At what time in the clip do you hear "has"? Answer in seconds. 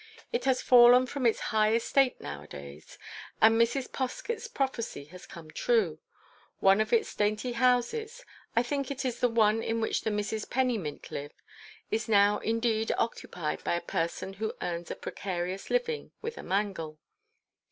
0.45-0.63, 5.03-5.27